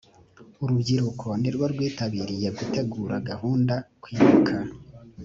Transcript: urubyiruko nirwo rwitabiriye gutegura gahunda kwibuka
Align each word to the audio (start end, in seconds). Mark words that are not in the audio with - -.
urubyiruko 0.63 1.27
nirwo 1.41 1.65
rwitabiriye 1.73 2.47
gutegura 2.57 3.15
gahunda 3.29 3.75
kwibuka 4.01 4.55